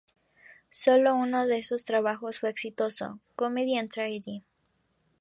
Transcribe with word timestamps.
Solo 0.71 1.13
uno 1.13 1.45
de 1.45 1.59
esos 1.59 1.83
trabajos 1.83 2.39
fue 2.39 2.49
exitoso, 2.49 3.19
"Comedy 3.35 3.77
and 3.77 3.91
Tragedy". 3.91 4.43